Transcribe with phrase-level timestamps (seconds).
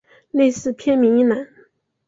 [0.31, 1.47] 类似片名一览